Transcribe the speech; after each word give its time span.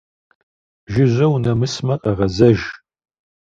Жыжьэ 0.91 1.27
унэмысамэ, 1.33 1.95
къэгъэзэж. 2.01 2.59